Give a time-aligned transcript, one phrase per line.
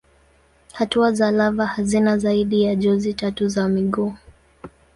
[0.73, 4.13] Hatua za lava hazina zaidi ya jozi tatu za miguu.